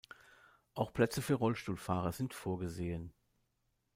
[0.73, 3.13] Auch Plätze für Rollstuhlfahrer sind vorgesehen.